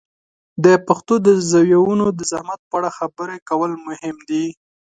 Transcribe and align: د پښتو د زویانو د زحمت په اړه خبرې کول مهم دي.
د 0.63 0.67
پښتو 0.87 1.13
د 1.27 1.27
زویانو 1.51 2.07
د 2.17 2.19
زحمت 2.31 2.59
په 2.69 2.75
اړه 2.79 2.89
خبرې 2.97 3.37
کول 3.49 3.71
مهم 3.87 4.17
دي. 4.29 4.45